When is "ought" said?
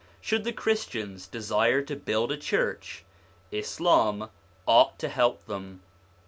4.65-4.97